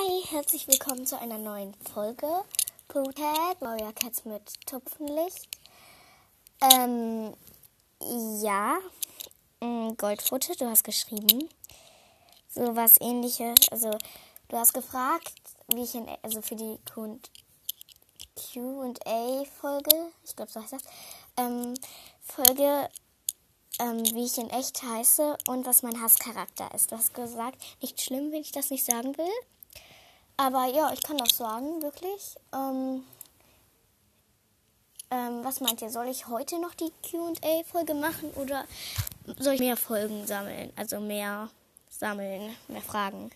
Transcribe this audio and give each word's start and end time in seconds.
Hi, 0.00 0.22
herzlich 0.30 0.66
willkommen 0.68 1.04
zu 1.04 1.18
einer 1.18 1.36
neuen 1.36 1.74
Folge. 1.92 2.26
Potat, 2.88 3.60
Warrior 3.60 3.92
Cats 3.92 4.24
mit 4.24 4.42
Tupfenlicht. 4.64 5.48
Ähm, 6.72 7.34
ja, 8.40 8.78
mm, 9.60 9.90
Goldfutte, 9.98 10.56
du 10.56 10.70
hast 10.70 10.84
geschrieben. 10.84 11.48
So 12.48 12.76
was 12.76 13.00
ähnliches. 13.00 13.68
Also, 13.70 13.90
du 14.48 14.56
hast 14.56 14.72
gefragt, 14.72 15.34
wie 15.74 15.82
ich 15.82 15.94
in, 15.94 16.06
also 16.22 16.40
für 16.40 16.56
die 16.56 16.78
QA-Folge, 18.36 20.12
ich 20.24 20.36
glaube, 20.36 20.50
so 20.50 20.62
heißt 20.62 20.72
das, 20.72 20.82
ähm, 21.36 21.74
Folge, 22.22 22.88
ähm, 23.80 24.04
wie 24.14 24.24
ich 24.24 24.38
in 24.38 24.48
echt 24.50 24.82
heiße 24.82 25.36
und 25.48 25.66
was 25.66 25.82
mein 25.82 26.00
Hasscharakter 26.00 26.72
ist. 26.74 26.90
Du 26.90 26.96
hast 26.96 27.12
gesagt, 27.12 27.58
nicht 27.82 28.00
schlimm, 28.00 28.32
wenn 28.32 28.40
ich 28.40 28.52
das 28.52 28.70
nicht 28.70 28.86
sagen 28.86 29.18
will. 29.18 29.32
Aber 30.40 30.64
ja, 30.64 30.90
ich 30.94 31.02
kann 31.02 31.18
das 31.18 31.36
sagen, 31.36 31.82
wirklich. 31.82 32.34
Ähm, 32.54 33.04
ähm, 35.10 35.44
was 35.44 35.60
meint 35.60 35.82
ihr? 35.82 35.90
Soll 35.90 36.06
ich 36.06 36.28
heute 36.28 36.58
noch 36.58 36.72
die 36.72 36.90
QA-Folge 37.02 37.92
machen 37.92 38.30
oder 38.36 38.64
soll 39.38 39.54
ich 39.54 39.60
mehr 39.60 39.76
Folgen 39.76 40.26
sammeln? 40.26 40.72
Also 40.76 40.98
mehr 40.98 41.50
sammeln, 41.90 42.56
mehr 42.68 42.80
Fragen. 42.80 43.30